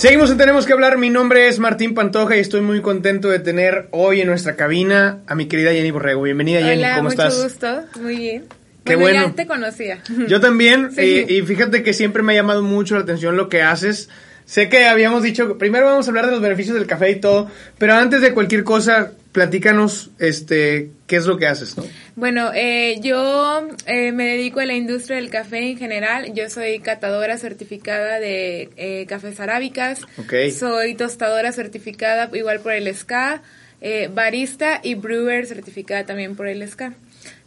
[0.00, 0.96] Seguimos en Tenemos que hablar.
[0.96, 5.18] Mi nombre es Martín Pantoja y estoy muy contento de tener hoy en nuestra cabina
[5.26, 6.22] a mi querida Jenny Borrego.
[6.22, 7.42] Bienvenida Jenny, ¿cómo mucho estás?
[7.42, 8.44] gusto, muy bien.
[8.82, 9.28] Qué bueno, bueno.
[9.28, 10.02] ya te conocía.
[10.26, 11.26] Yo también, Sí.
[11.28, 14.08] y, y fíjate que siempre me ha llamado mucho la atención lo que haces.
[14.46, 17.50] Sé que habíamos dicho, primero vamos a hablar de los beneficios del café y todo,
[17.76, 21.84] pero antes de cualquier cosa, platícanos, este, qué es lo que haces, ¿no?
[22.20, 26.34] Bueno, eh, yo eh, me dedico a la industria del café en general.
[26.34, 30.02] Yo soy catadora certificada de eh, cafés arábicas.
[30.18, 30.34] Ok.
[30.54, 33.40] Soy tostadora certificada igual por el SCA,
[33.80, 36.92] eh, barista y brewer certificada también por el SCA.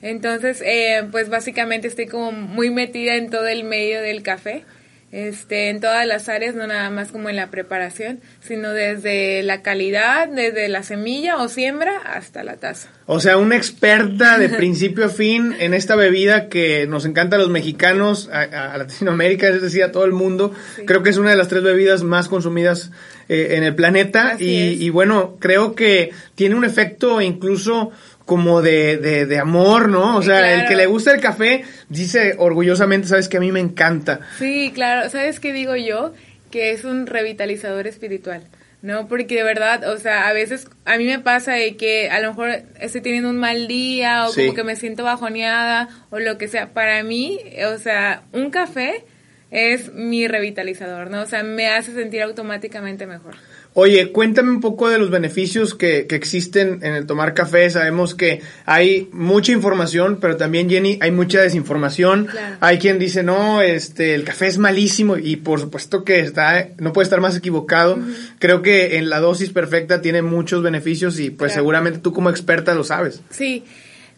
[0.01, 4.65] Entonces, eh, pues básicamente estoy como muy metida en todo el medio del café.
[5.13, 9.61] Este, en todas las áreas, no nada más como en la preparación, sino desde la
[9.61, 12.89] calidad, desde la semilla o siembra hasta la taza.
[13.05, 17.39] O sea, una experta de principio a fin en esta bebida que nos encanta a
[17.39, 20.51] los mexicanos, a, a Latinoamérica, es decir, a todo el mundo.
[20.75, 20.85] Sí.
[20.87, 22.89] Creo que es una de las tres bebidas más consumidas
[23.29, 27.91] eh, en el planeta y, y bueno, creo que tiene un efecto incluso
[28.33, 30.17] como de, de, de amor, ¿no?
[30.17, 33.59] O sea, el que le gusta el café dice orgullosamente, sabes que a mí me
[33.59, 34.21] encanta.
[34.39, 35.07] Sí, claro.
[35.11, 36.13] ¿Sabes qué digo yo?
[36.49, 38.41] Que es un revitalizador espiritual.
[38.81, 39.07] ¿No?
[39.07, 42.29] Porque de verdad, o sea, a veces a mí me pasa de que a lo
[42.29, 42.49] mejor
[42.81, 44.41] estoy teniendo un mal día o Sí.
[44.41, 46.73] como que me siento bajoneada o lo que sea.
[46.73, 47.39] Para mí,
[47.73, 49.05] o sea, un café
[49.53, 51.21] es mi revitalizador, ¿no?
[51.21, 53.35] O sea, me hace sentir automáticamente mejor.
[53.75, 57.67] Oye, cuéntame un poco de los beneficios que, que existen en el tomar café.
[57.69, 62.25] Sabemos que hay mucha información, pero también, Jenny, hay mucha desinformación.
[62.25, 62.57] Claro.
[62.59, 66.93] Hay quien dice, no, este, el café es malísimo y por supuesto que está, no
[66.93, 67.97] puede estar más equivocado.
[68.39, 71.61] Creo que en la dosis perfecta tiene muchos beneficios y pues Claro.
[71.61, 73.21] seguramente tú como experta lo sabes.
[73.31, 73.63] Sí,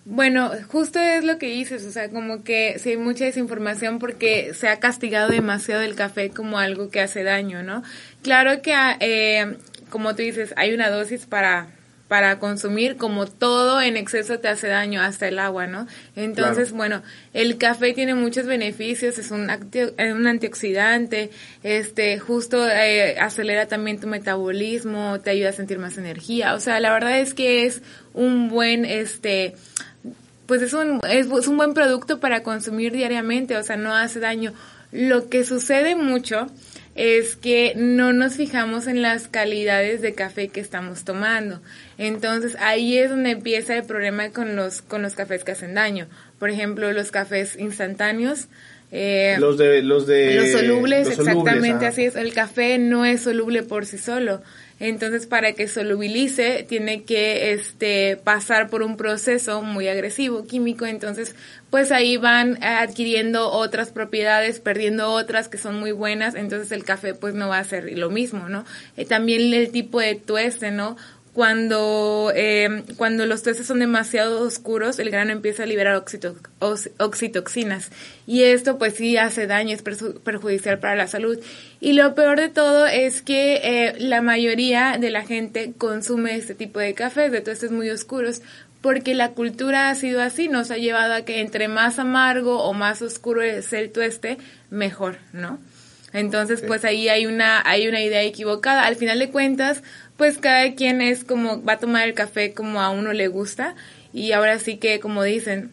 [0.06, 4.54] bueno, justo es lo que dices, o sea, como que sí hay mucha desinformación porque
[4.54, 7.82] se ha castigado demasiado el café como algo que hace daño, ¿no?
[8.22, 9.58] Claro que, ah, eh,
[9.90, 11.70] como tú dices, hay una dosis para
[12.08, 15.88] para consumir como todo en exceso te hace daño hasta el agua, ¿no?
[16.16, 16.78] Entonces, Claro.
[16.78, 21.32] bueno, el café tiene muchos beneficios, es un, un antioxidante,
[21.64, 26.80] este, justo eh, acelera también tu metabolismo, te ayuda a sentir más energía, o sea,
[26.80, 27.82] la verdad es que es
[28.14, 29.56] un buen, este,
[30.46, 34.20] pues es un, es, es un buen producto para consumir diariamente, o sea, no hace
[34.20, 34.54] daño.
[34.92, 36.48] Lo que sucede mucho
[36.96, 41.62] es que no nos fijamos en las calidades de café que estamos tomando.
[41.98, 46.08] Entonces ahí es donde empieza el problema con los, con los cafés que hacen daño.
[46.40, 48.48] Por ejemplo, los cafés instantáneos.
[48.92, 50.36] Eh, Los de, los de.
[50.36, 52.16] los solubles, los exactamente así es.
[52.16, 54.42] El café no es soluble por sí solo.
[54.78, 60.86] Entonces, para que solubilice, tiene que este, pasar por un proceso muy agresivo, químico.
[60.86, 61.34] Entonces,
[61.70, 66.36] pues ahí van adquiriendo otras propiedades, perdiendo otras que son muy buenas.
[66.36, 68.66] Entonces, el café pues no va a ser lo mismo, ¿no?
[68.98, 70.98] Eh, también el tipo de tueste, ¿no?
[71.36, 76.90] Cuando, eh, cuando los tuestes son demasiado oscuros, el grano empieza a liberar oxito- ox-
[76.98, 77.92] oxitoxinas.
[78.26, 81.38] Y esto pues sí hace daño, es perju- perjudicial para la salud.
[81.82, 86.56] Y lo peor de todo es que eh, la mayoría de la gente consume este
[86.56, 88.42] tipo de cafés, de tuestes muy oscuros,
[88.82, 92.74] porque la cultura ha sido así, nos ha llevado a que entre más amargo o
[92.74, 94.38] más oscuro es el tueste,
[94.70, 95.60] mejor, ¿no?
[96.14, 98.86] Entonces, pues ahí hay una, hay una idea equivocada.
[98.86, 99.84] Al final de cuentas,
[100.18, 103.76] pues cada quien es como, va a tomar el café como a uno le gusta.
[104.14, 105.72] Y ahora sí que, como dicen,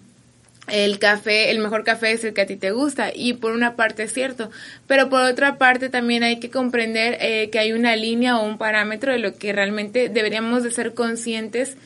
[0.69, 3.11] el café, el mejor café es el que a ti te gusta.
[3.15, 4.51] Y por una parte es cierto.
[4.87, 8.59] Pero por otra parte también hay que comprender eh, que hay una línea o un
[8.59, 11.77] parámetro de lo que realmente deberíamos de ser conscientes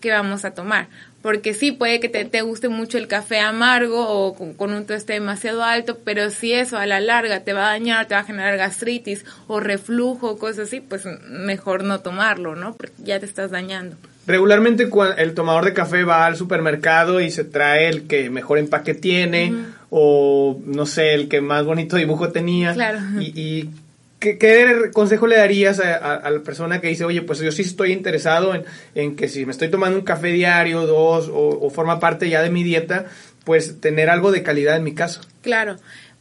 [0.00, 0.88] que vamos a tomar.
[1.24, 4.84] Porque sí, puede que te, te guste mucho el café amargo o con, con un
[4.84, 8.20] tueste demasiado alto, pero si eso a la larga te va a dañar, te va
[8.20, 12.74] a generar gastritis o reflujo, cosas así, pues mejor no tomarlo, ¿no?
[12.74, 13.96] Porque ya te estás dañando.
[14.26, 14.86] Regularmente
[15.16, 19.54] el tomador de café va al supermercado y se trae el que mejor empaque tiene
[19.88, 22.74] o no sé, el que más bonito dibujo tenía.
[22.74, 22.98] Claro.
[23.18, 23.70] Y, y
[24.24, 28.52] ¿qué, consejo le darías a, la persona que dice, oye, pues yo sí estoy interesado
[28.94, 32.50] en, que si me estoy tomando un café diario, dos, o forma parte ya de
[32.50, 33.06] mi dieta,
[33.44, 35.20] pues tener algo de calidad en mi caso?
[35.42, 35.76] Claro.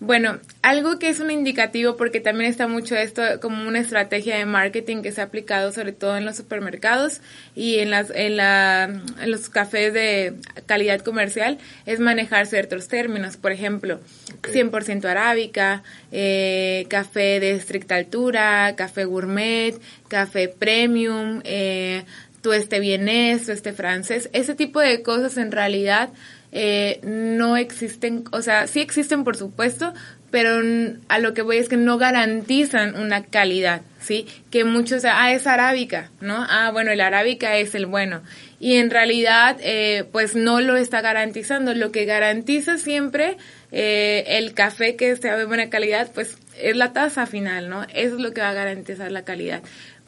[0.05, 4.45] Bueno, algo que es un indicativo, porque también está mucho esto como una estrategia de
[4.45, 7.21] marketing que se ha aplicado sobre todo en los supermercados
[7.55, 8.83] y en, las, en, la,
[9.21, 10.33] en los cafés de
[10.65, 13.37] calidad comercial, es manejar ciertos términos.
[13.37, 14.01] Por ejemplo,
[14.41, 19.79] 100% arábica, eh, café de estricta altura, café gourmet,
[20.09, 22.03] café premium, eh,
[22.41, 24.29] tueste vienés, tueste francés.
[24.33, 26.09] Ese tipo de cosas en realidad
[26.55, 29.93] eh, no existen, o sea, sí existen por supuesto,
[30.29, 30.61] pero
[31.09, 34.27] a lo que voy es que no garantizan una calidad, ¿sí?
[34.51, 36.45] Que muchos, ah, es arábica, ¿no?
[36.49, 38.21] Ah, bueno, el arábica es el bueno.
[38.59, 41.73] Y en realidad, eh, pues no lo está garantizando.
[41.73, 43.37] Lo que garantiza siempre
[43.71, 47.83] eh, el café que sea de buena calidad, pues es la taza final, ¿no?
[47.93, 49.61] Eso es lo que va a garantizar la calidad.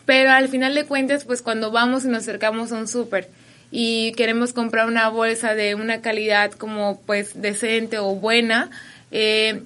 [0.05, 3.29] Pero al final de cuentas, pues cuando vamos y nos acercamos a un súper,
[3.77, 8.69] y queremos comprar una bolsa de una calidad como pues decente o buena,
[9.11, 9.63] eh,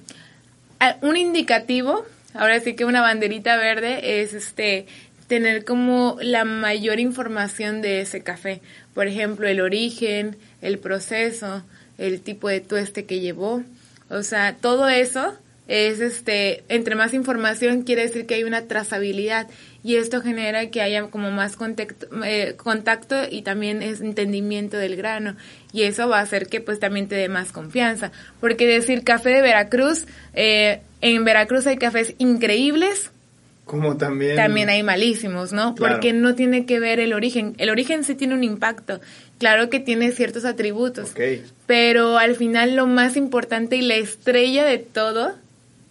[1.00, 2.04] un indicativo,
[2.34, 4.86] ahora sí que una banderita verde es este
[5.28, 8.60] tener como la mayor información de ese café.
[8.94, 11.62] Por ejemplo, el origen, el proceso,
[11.96, 13.62] el tipo de tueste que llevó.
[14.08, 19.46] O sea, todo eso es este, entre más información quiere decir que hay una trazabilidad
[19.82, 24.96] y esto genera que haya como más contacto, eh, contacto y también es entendimiento del
[24.96, 25.36] grano.
[25.72, 28.12] Y eso va a hacer que pues también te dé más confianza.
[28.40, 33.10] Porque decir café de Veracruz eh, en Veracruz hay cafés increíbles.
[33.64, 37.54] Como también también hay malísimos no porque no tiene que ver el origen.
[37.56, 39.00] El origen sí tiene un impacto.
[39.38, 41.14] Claro que tiene ciertos atributos.
[41.66, 45.36] Pero al final lo más importante y la estrella de todo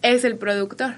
[0.02, 0.92] es el productor.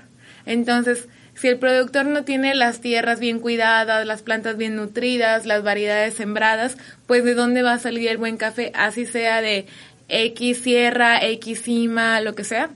[0.44, 5.62] Entonces si el productor no tiene las tierras bien cuidadas, las plantas bien nutridas, las
[5.62, 6.76] variedades sembradas,
[7.06, 9.66] pues de dónde va a salir el buen café, así sea de
[10.08, 12.70] X sierra, X cima, lo que sea,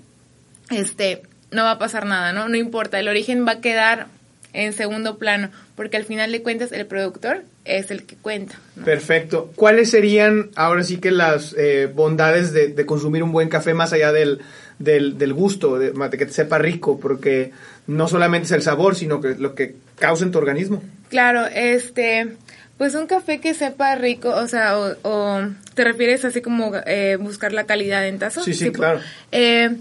[0.70, 2.48] este, no va a pasar nada, ¿no?
[2.48, 4.06] No importa, el origen va a quedar
[4.52, 8.58] en segundo plano, porque al final de cuentas el productor es el que cuenta.
[8.84, 9.52] Perfecto.
[9.54, 13.92] ¿Cuáles serían ahora sí que las eh, bondades de, de, consumir un buen café más
[13.92, 14.40] allá del,
[14.78, 16.98] del, del gusto, de, de, que te sepa rico?
[16.98, 17.52] Porque
[17.86, 20.82] no solamente es el sabor, sino que lo que causa en tu organismo.
[21.08, 22.36] Claro, este,
[22.78, 25.40] pues un café que sepa rico, o sea, o,
[25.74, 28.42] te refieres así como eh, buscar la calidad en tazo.
[28.42, 29.00] Sí, sí, claro.
[29.32, 29.76] Eh,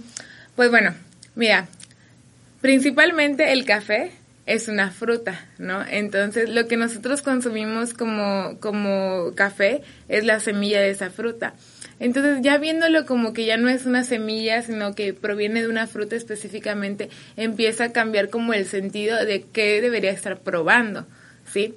[0.56, 0.94] pues bueno,
[1.36, 1.68] mira,
[2.62, 4.12] principalmente el café
[4.46, 5.84] es una fruta, ¿no?
[5.88, 11.54] Entonces, lo que nosotros consumimos como, como café es la semilla de esa fruta.
[12.00, 15.88] Entonces, ya viéndolo como que ya no es una semilla, sino que proviene de una
[15.88, 21.08] fruta específicamente, empieza a cambiar como el sentido de qué debería estar probando,
[21.52, 21.74] ¿sí?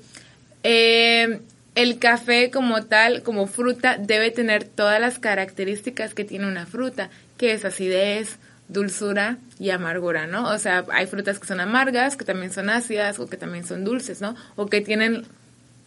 [0.65, 1.41] Eh,
[1.75, 7.09] el café como tal, como fruta, debe tener todas las características que tiene una fruta,
[7.39, 8.39] que es acidez,
[8.69, 10.49] dulzura y amargura, ¿no?
[10.49, 13.85] O sea, hay frutas que son amargas, que también son ácidas o que también son
[13.85, 14.37] dulces, ¿no?
[14.57, 15.27] O que tienen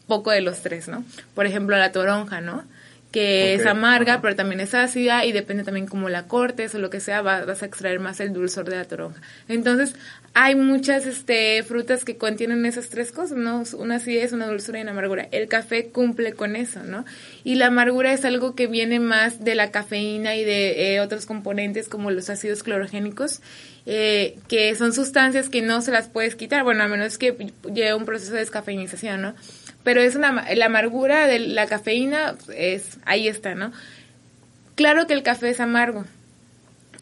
[0.08, 1.04] poco de los tres, ¿no?
[1.36, 2.64] Por ejemplo, la toronja, ¿no?
[3.12, 6.90] Que es amarga, pero también es ácida y depende también como la cortes o lo
[6.90, 9.22] que sea, vas a extraer más el dulzor de la toronja.
[9.50, 9.96] Entonces,
[10.34, 13.64] hay muchas este, frutas que contienen esas tres cosas, ¿no?
[13.78, 15.28] Una acidez, una dulzura y una amargura.
[15.32, 17.04] El café cumple con eso, ¿no?
[17.44, 21.26] Y la amargura es algo que viene más de la cafeína y de eh, otros
[21.26, 23.42] componentes como los ácidos clorogénicos,
[23.86, 27.36] eh, que son sustancias que no se las puedes quitar, bueno, a menos que
[27.74, 29.36] lleve un proceso de descafeinización, ¿no?
[29.84, 33.72] Pero es una, la amargura de la cafeína, es, ahí está, ¿no?
[34.76, 36.06] Claro que el café es amargo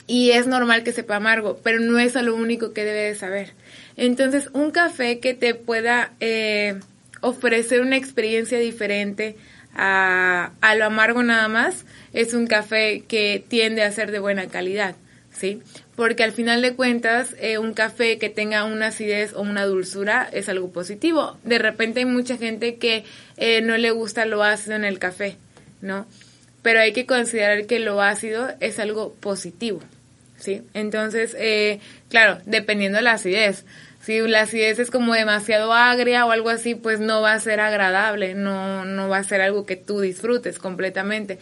[0.07, 3.53] y es normal que sepa amargo, pero no es lo único que debe de saber.
[3.95, 6.79] Entonces, un café que te pueda eh,
[7.21, 9.35] ofrecer una experiencia diferente
[9.75, 14.47] a, a lo amargo nada más, es un café que tiende a ser de buena
[14.47, 14.95] calidad,
[15.31, 15.61] ¿sí?
[15.99, 20.29] porque al final de cuentas eh, un café que tenga una acidez o una dulzura
[20.31, 21.37] es algo positivo.
[21.43, 23.03] De repente hay mucha gente que
[23.35, 25.35] eh, no le gusta lo ácido en el café,
[25.81, 26.07] ¿no?
[26.61, 29.81] Pero hay que considerar que lo ácido es algo positivo,
[30.37, 30.61] ¿sí?
[30.73, 33.65] Entonces, eh, claro, dependiendo de la acidez.
[34.01, 37.59] Si la acidez es como demasiado agria o algo así, pues no va a ser
[37.59, 41.39] agradable, no, no va a ser algo que tú disfrutes completamente.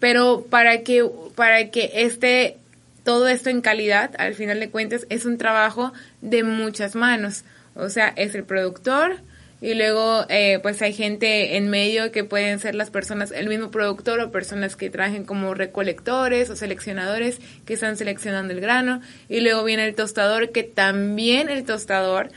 [0.00, 2.56] Pero para que, para que este
[3.02, 7.44] todo esto en calidad, al final de cuentas, es un trabajo de muchas manos.
[7.74, 9.16] O sea, es el productor
[9.62, 13.70] y luego eh, pues hay gente en medio que pueden ser las personas, el mismo
[13.70, 19.02] productor o personas que trabajen como recolectores o seleccionadores que están seleccionando el grano.
[19.28, 22.30] Y luego viene el tostador, que también el tostador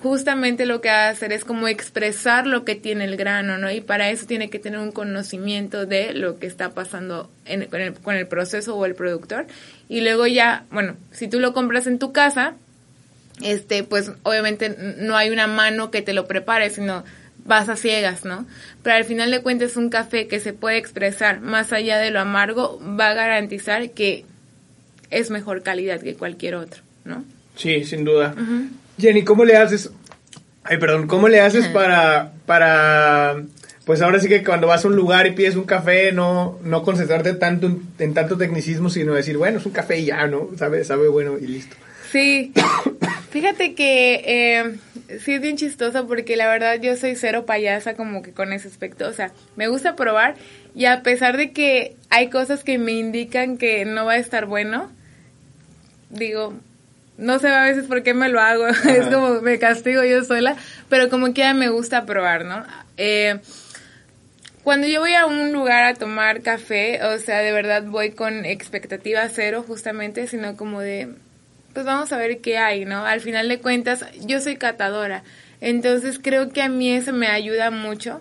[0.00, 3.70] justamente lo que va a hacer es como expresar lo que tiene el grano, ¿no?
[3.70, 7.80] Y para eso tiene que tener un conocimiento de lo que está pasando en, con,
[7.80, 9.46] el, con el proceso o el productor.
[9.88, 12.54] Y luego ya, bueno, si tú lo compras en tu casa,
[13.42, 17.04] este, pues obviamente no hay una mano que te lo prepare, sino
[17.44, 18.46] vas a ciegas, ¿no?
[18.82, 22.20] Pero al final de cuentas un café que se puede expresar más allá de lo
[22.20, 24.24] amargo va a garantizar que
[25.10, 27.24] es mejor calidad que cualquier otro, ¿no?
[27.56, 28.34] Sí, sin duda.
[28.98, 29.90] Jenny, ¿cómo le haces?
[30.64, 33.42] Ay, perdón, ¿cómo le haces para, para,
[33.84, 36.82] pues ahora sí que cuando vas a un lugar y pides un café, no, no
[36.82, 40.50] concentrarte tanto en, en tanto tecnicismo, sino decir, bueno, es un café y ya, ¿no?
[40.56, 41.76] Sabe, sabe bueno y listo.
[42.12, 42.52] Sí,
[43.30, 44.76] fíjate que eh,
[45.18, 48.68] sí es bien chistoso porque la verdad yo soy cero payasa como que con ese
[48.68, 50.34] aspecto, o sea, me gusta probar
[50.74, 54.44] y a pesar de que hay cosas que me indican que no va a estar
[54.44, 54.92] bueno,
[56.10, 56.54] digo,
[57.18, 60.56] no sé a veces por qué me lo hago, es como me castigo yo sola,
[60.88, 62.64] pero como que ya me gusta probar, ¿no?
[62.96, 63.38] Eh,
[64.62, 68.44] cuando yo voy a un lugar a tomar café, o sea, de verdad voy con
[68.44, 71.08] expectativa cero justamente, sino como de,
[71.72, 73.04] pues vamos a ver qué hay, ¿no?
[73.04, 75.24] Al final de cuentas, yo soy catadora,
[75.60, 78.20] entonces creo que a mí eso me ayuda mucho,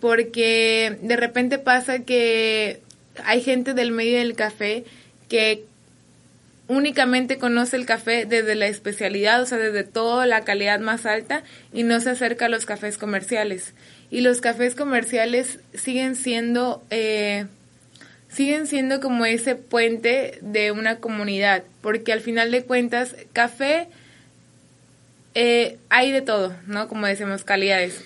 [0.00, 2.80] porque de repente pasa que
[3.24, 4.84] hay gente del medio del café
[5.28, 5.64] que
[6.68, 11.42] únicamente conoce el café desde la especialidad, o sea, desde toda la calidad más alta
[11.72, 13.74] y no se acerca a los cafés comerciales.
[14.10, 17.46] Y los cafés comerciales siguen siendo, eh,
[18.28, 23.88] siguen siendo como ese puente de una comunidad, porque al final de cuentas, café
[25.34, 26.88] eh, hay de todo, ¿no?
[26.88, 28.04] Como decimos, calidades.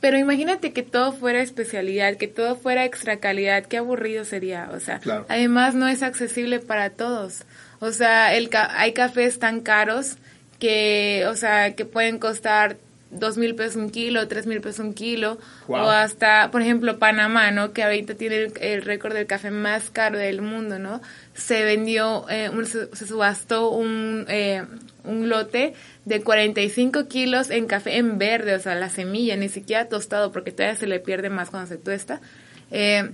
[0.00, 4.68] Pero imagínate que todo fuera especialidad, que todo fuera extra calidad, qué aburrido sería.
[4.74, 7.44] O sea, además no es accesible para todos.
[7.84, 10.16] O sea, el hay cafés tan caros
[10.58, 12.78] que, o sea, que pueden costar
[13.10, 15.36] dos mil pesos un kilo, tres mil pesos un kilo,
[15.68, 17.74] o hasta, por ejemplo, Panamá, ¿no?
[17.74, 21.02] Que ahorita tiene el, récord del café más caro del mundo, ¿no?
[21.34, 24.64] Se vendió, eh, se, subastó un, eh,
[25.04, 25.74] un lote
[26.06, 30.52] de 45 kilos en café en verde, o sea, la semilla, ni siquiera tostado, porque
[30.52, 32.22] todavía se le pierde más cuando se tuesta.
[32.70, 33.10] Eh,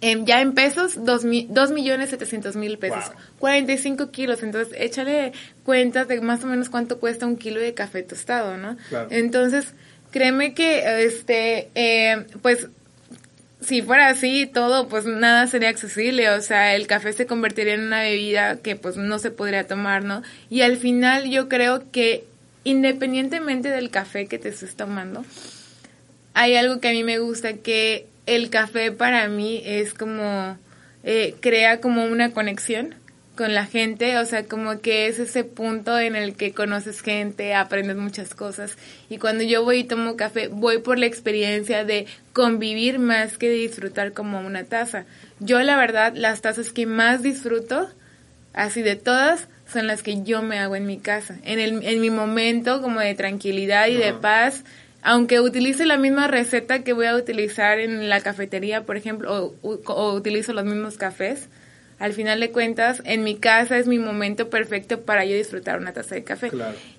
[0.00, 3.12] ya en pesos, dos, millones setecientos mil pesos.
[3.38, 5.32] 45 kilos, entonces échale
[5.64, 8.76] cuentas de más o menos cuánto cuesta un kilo de café tostado, ¿no?
[9.10, 9.72] Entonces,
[10.10, 12.68] créeme que, este, eh, pues,
[13.64, 17.80] si fuera así todo, pues nada sería accesible, o sea, el café se convertiría en
[17.80, 20.22] una bebida que pues no se podría tomar, ¿no?
[20.50, 22.24] Y al final yo creo que
[22.64, 25.24] independientemente del café que te estés tomando,
[26.34, 30.58] hay algo que a mí me gusta que el café para mí es como,
[31.02, 32.94] eh, crea como una conexión
[33.36, 37.54] con la gente, o sea, como que es ese punto en el que conoces gente,
[37.54, 38.76] aprendes muchas cosas.
[39.08, 43.50] Y cuando yo voy y tomo café, voy por la experiencia de convivir más que
[43.50, 45.04] disfrutar como una taza.
[45.40, 47.88] Yo la verdad, las tazas que más disfruto,
[48.52, 52.00] así de todas, son las que yo me hago en mi casa, en, el, en
[52.00, 54.62] mi momento como de tranquilidad y de paz,
[55.04, 60.12] aunque utilice la misma receta que voy a utilizar en la cafetería, por ejemplo, o,
[60.14, 61.50] utilizo los mismos cafés,
[62.04, 65.94] al final de cuentas, en mi casa es mi momento perfecto para yo disfrutar una
[65.94, 66.50] taza de café.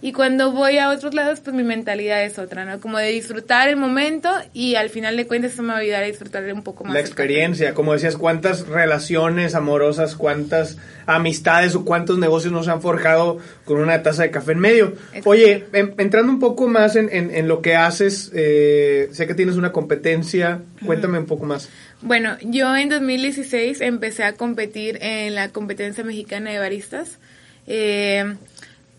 [0.02, 2.80] Y cuando voy a otros lados, pues mi mentalidad es otra, ¿no?
[2.80, 6.02] Como de disfrutar el momento y al final de cuentas eso me va a ayudar
[6.02, 6.96] a disfrutar un poco más.
[6.96, 13.38] La experiencia, como decías, cuántas relaciones amorosas, cuántas amistades o cuántos negocios nos han forjado
[13.64, 14.94] con una taza de café en medio.
[15.24, 19.72] Oye, entrando un poco más en, en, lo que haces, eh, sé que tienes una
[19.72, 21.70] competencia, cuéntame un poco más.
[22.06, 27.18] Bueno, yo en 2016 empecé a competir en la competencia mexicana de baristas.
[27.66, 28.36] Eh,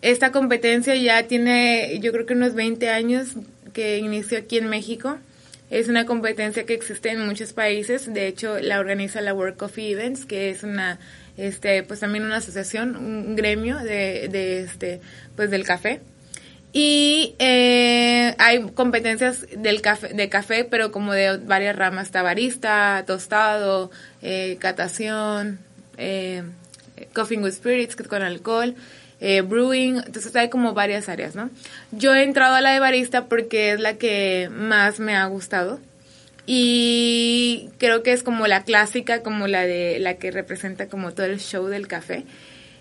[0.02, 3.34] esta competencia ya tiene, yo creo que unos 20 años
[3.72, 5.18] que inició aquí en México.
[5.70, 8.12] Es una competencia que existe en muchos países.
[8.12, 10.98] De hecho, la organiza la World Coffee Events, que es una,
[11.36, 15.00] este, pues también una asociación, un gremio de, de este,
[15.36, 16.00] pues del café.
[16.72, 23.90] Y eh, hay competencias del café, de café, pero como de varias ramas, tabarista, tostado,
[24.20, 25.58] eh, catación,
[25.96, 26.42] eh,
[27.14, 28.74] coffee with spirits, con alcohol,
[29.20, 31.50] eh, brewing, entonces hay como varias áreas, ¿no?
[31.92, 35.80] Yo he entrado a la de barista porque es la que más me ha gustado
[36.44, 41.26] y creo que es como la clásica, como la de la que representa como todo
[41.26, 42.24] el show del café.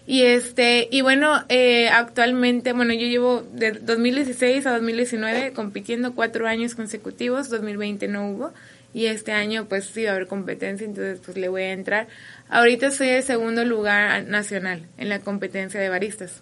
[0.07, 6.47] Y este, y bueno, eh, actualmente, bueno, yo llevo de 2016 a 2019 compitiendo cuatro
[6.47, 8.53] años consecutivos, 2020 no hubo,
[8.93, 12.07] y este año pues sí va a haber competencia, entonces pues le voy a entrar.
[12.49, 16.41] Ahorita soy de segundo lugar nacional en la competencia de baristas.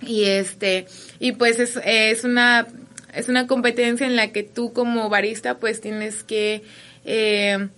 [0.00, 0.86] Y este,
[1.18, 2.66] y pues es, es una,
[3.14, 6.62] es una competencia en la que tú como barista pues tienes que,
[7.04, 7.68] eh,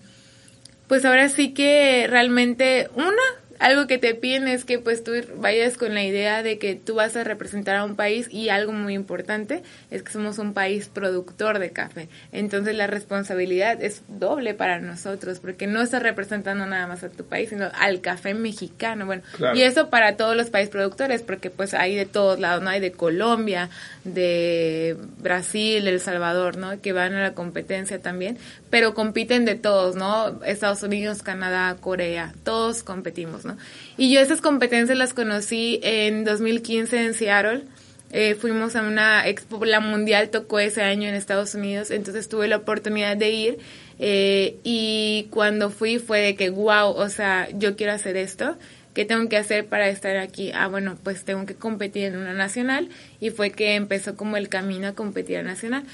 [0.87, 5.76] pues ahora sí que realmente, una, algo que te piden es que pues tú vayas
[5.76, 8.95] con la idea de que tú vas a representar a un país y algo muy
[8.95, 12.09] importante es que somos un país productor de café.
[12.33, 17.25] Entonces la responsabilidad es doble para nosotros porque no estás representando nada más a tu
[17.25, 19.07] país, sino al café mexicano.
[19.07, 19.57] Bueno, Claro.
[19.57, 22.71] y eso para todos los países productores porque pues hay de todos lados, ¿no?
[22.71, 23.71] Hay de Colombia,
[24.02, 26.81] de Brasil, El Salvador, ¿no?
[26.81, 28.38] Que van a la competencia también,
[28.73, 30.43] pero compiten de todos, ¿no?
[30.47, 33.59] Estados Unidos, Canadá, Corea, todos competimos, ¿no?
[33.99, 37.64] Y yo esas competencias las conocí en 2015 en Seattle.
[38.12, 42.49] Eh, fuimos a una expo, la mundial tocó ese año en Estados Unidos, entonces tuve
[42.49, 43.59] la oportunidad de ir
[43.99, 48.57] eh, y cuando fui fue de que, wow, o sea, yo quiero hacer esto,
[48.95, 50.50] ¿qué tengo que hacer para estar aquí?
[50.55, 52.88] Ah, bueno, pues tengo que competir en una nacional
[53.21, 55.85] y fue que empezó como el camino a competir nacional.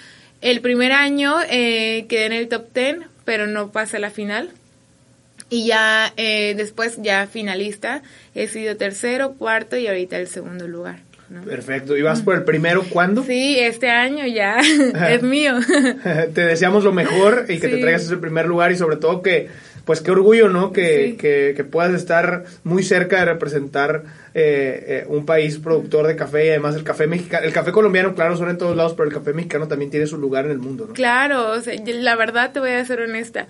[0.40, 4.50] El primer año eh, quedé en el top 10, pero no pasé a la final.
[5.50, 8.02] Y ya eh, después, ya finalista,
[8.34, 11.00] he sido tercero, cuarto y ahorita el segundo lugar.
[11.30, 11.42] ¿no?
[11.42, 11.96] Perfecto.
[11.96, 13.22] ¿Y vas por el primero cuándo?
[13.24, 14.58] Sí, este año ya
[15.10, 15.54] es mío.
[16.34, 19.48] te deseamos lo mejor y que te traigas ese primer lugar y sobre todo que,
[19.88, 20.70] pues qué orgullo, ¿no?
[20.70, 21.16] Que, Sí.
[21.16, 24.02] que, que puedas estar muy cerca de representar
[24.34, 28.14] eh, eh, un país productor de café y además el café mexicano, el café colombiano,
[28.14, 30.58] claro, son en todos lados, pero el café mexicano también tiene su lugar en el
[30.58, 30.92] mundo, ¿no?
[30.92, 33.46] Claro, o sea, la verdad te voy a ser honesta.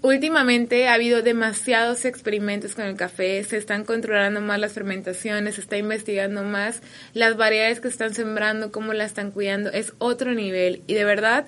[0.00, 5.60] Últimamente ha habido demasiados experimentos con el café, se están controlando más las fermentaciones, se
[5.60, 6.82] está investigando más
[7.14, 11.46] las variedades que están sembrando, cómo las están cuidando, es otro nivel y de verdad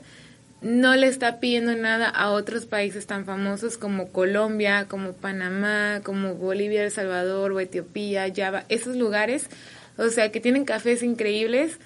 [0.60, 6.34] no le está pidiendo nada a otros países tan famosos como Colombia, como Panamá, como
[6.34, 9.46] Bolivia, El Salvador o Etiopía, Java, esos lugares,
[9.96, 11.78] o sea, que tienen cafés increíbles,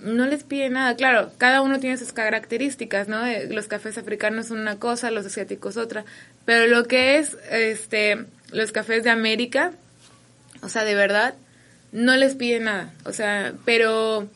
[0.00, 0.96] no les pide nada.
[0.96, 3.26] Claro, cada uno tiene sus características, ¿no?
[3.26, 6.04] Eh, Los cafés africanos son una cosa, los asiáticos otra,
[6.44, 9.72] pero lo que es este los cafés de América,
[10.62, 11.34] o sea, de verdad
[11.92, 14.28] no les pide nada, o sea, pero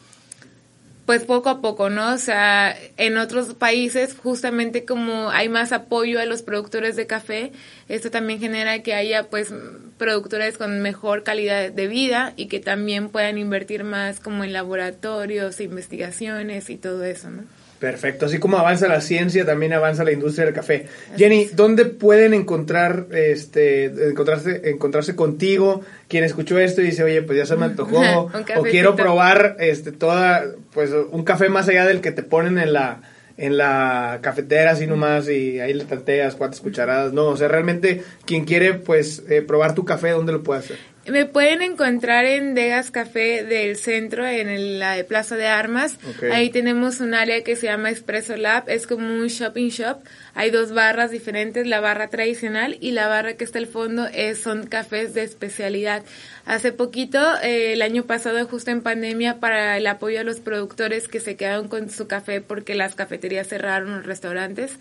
[1.06, 2.14] pues poco a poco, ¿no?
[2.14, 7.52] O sea, en otros países, justamente como hay más apoyo a los productores de café,
[7.88, 9.52] esto también genera que haya pues
[9.98, 15.60] productores con mejor calidad de vida y que también puedan invertir más como en laboratorios,
[15.60, 17.61] investigaciones y todo eso, ¿no?
[17.82, 20.86] Perfecto, así como avanza la ciencia, también avanza la industria del café.
[21.16, 25.80] Jenny, ¿dónde pueden encontrar, este, encontrarse, encontrarse contigo?
[26.06, 29.90] Quien escuchó esto y dice, oye, pues ya se me antojó, o quiero probar, este,
[29.90, 33.02] toda, pues, un café más allá del que te ponen en la,
[33.36, 38.04] en la cafetera, así nomás, y ahí le tanteas cuántas cucharadas, no, o sea, realmente,
[38.24, 40.76] quien quiere, pues, eh, probar tu café, ¿dónde lo puede hacer?
[41.04, 45.96] Me pueden encontrar en Degas Café del centro, en el- la de Plaza de Armas.
[46.32, 49.98] Ahí tenemos un área que se llama Espresso Lab, es como un shopping shop.
[50.34, 54.40] Hay dos barras diferentes, la barra tradicional y la barra que está al fondo es,
[54.40, 56.04] son cafés de especialidad.
[56.46, 61.08] Hace poquito, eh, el año pasado, justo en pandemia, para el apoyo a los productores
[61.08, 64.78] que se quedaron con su café porque las cafeterías cerraron, los restaurantes,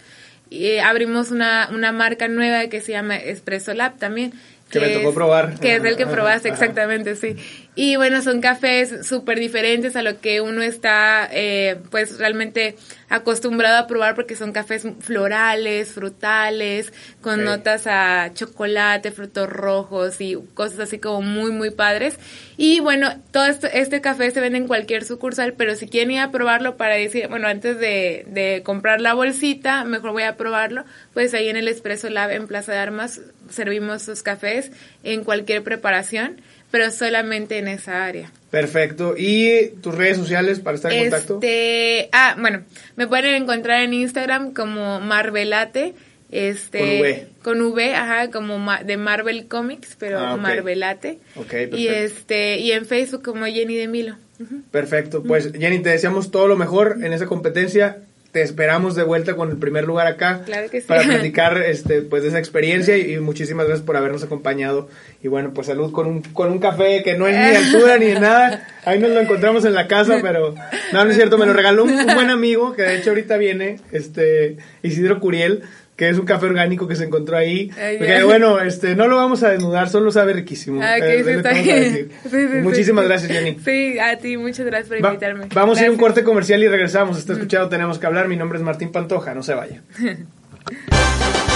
[0.51, 4.33] y, eh, abrimos una, una marca nueva que se llama Espresso Lab también.
[4.71, 5.59] Que me tocó es- probar.
[5.59, 6.57] Que es el que Ajá, probaste, ajá.
[6.59, 7.35] exactamente, sí.
[7.75, 12.75] Y bueno, son cafés súper diferentes a lo que uno está, eh, pues realmente
[13.09, 20.37] acostumbrado a probar porque son cafés florales, frutales, con notas a chocolate, frutos rojos y
[20.53, 22.17] cosas así como muy, muy padres.
[22.57, 26.19] Y bueno, todo esto- este café se vende en cualquier sucursal, pero si quieren ir
[26.19, 30.85] a probarlo para decir, bueno, antes de, de comprar la bolsita, mejor voy a probarlo,
[31.13, 34.71] pues ahí en el Espresso Lab en Plaza de Armas servimos sus cafés
[35.03, 38.31] en cualquier preparación, pero solamente en esa área.
[38.49, 39.15] Perfecto.
[39.17, 41.35] ¿Y tus redes sociales para estar en contacto?
[41.35, 42.61] Este, ah, bueno,
[42.95, 45.93] me pueden encontrar en Instagram como Marvelate,
[46.31, 47.27] este, Con V.
[47.43, 50.37] con V, ajá, como ma- de Marvel Comics, pero Ah.
[50.37, 51.19] Marvelate.
[51.35, 51.77] Ok, perfecto.
[51.77, 54.15] Y este, y en Facebook como Jenny de Milo.
[54.71, 57.97] Perfecto, pues Jenny, te deseamos todo lo mejor en esa competencia.
[58.31, 60.87] Te esperamos de vuelta con el primer lugar acá Claro que sí.
[60.87, 64.87] para platicar este, pues, de esa experiencia y, y muchísimas gracias por habernos acompañado.
[65.21, 68.05] Y bueno, pues salud con un, con un café que no es ni altura ni
[68.05, 68.67] de nada.
[68.85, 70.55] Ahí nos lo encontramos en la casa, pero
[70.93, 73.37] no, no es cierto, me lo regaló un, un buen amigo que de hecho ahorita
[73.37, 75.63] viene, este Isidro Curiel
[76.01, 77.69] que es un café orgánico que se encontró ahí.
[77.79, 78.25] Ay, Porque, ya.
[78.25, 80.81] bueno, este, no lo vamos a desnudar, solo sabe riquísimo.
[80.81, 82.09] Ah, Eh, sí, está bien.
[82.23, 83.59] Sí, sí, Muchísimas gracias, Jenny.
[83.63, 85.45] Sí, a ti, muchas gracias por Va- invitarme.
[85.53, 87.19] vamos a ir a un corte comercial y regresamos.
[87.19, 88.27] Está escuchado, tenemos que hablar.
[88.27, 89.83] Mi nombre es Martín Pantoja, no se vaya.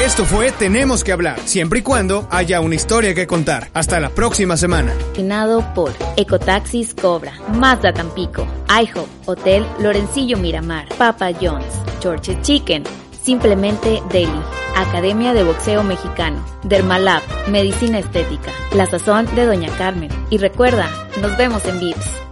[0.00, 3.68] Esto fue Tenemos que hablar, siempre y cuando haya una historia que contar.
[3.74, 4.92] Hasta la próxima semana.
[5.14, 12.84] Finado por Ecotaxis Cobra, Mazda Tampico, IHOP, Hotel Lorencillo Miramar, Papa John's, George's Chicken,
[13.20, 14.40] Simplemente Daily,
[14.76, 20.10] Academia de Boxeo Mexicano, Dermalab, Medicina Estética, La Sazón de Doña Carmen.
[20.30, 20.88] Y recuerda,
[21.20, 22.27] nos vemos en VIPS.